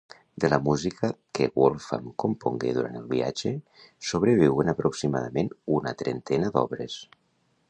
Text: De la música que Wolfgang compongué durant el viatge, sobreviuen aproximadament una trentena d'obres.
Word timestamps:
De 0.43 0.49
la 0.51 0.57
música 0.67 1.09
que 1.39 1.47
Wolfgang 1.63 2.07
compongué 2.23 2.73
durant 2.79 2.97
el 3.01 3.05
viatge, 3.13 3.53
sobreviuen 4.13 4.75
aproximadament 4.75 5.57
una 5.79 5.99
trentena 6.05 6.55
d'obres. 6.59 7.03